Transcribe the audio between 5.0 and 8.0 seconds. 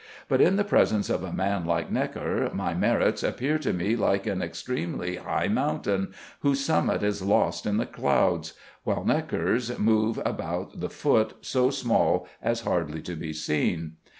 high mountain, whose summit is lost in the